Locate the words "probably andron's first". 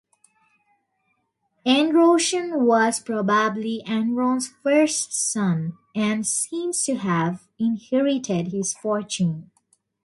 2.99-5.13